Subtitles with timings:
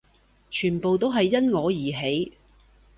[0.49, 2.33] 全部都係因我而起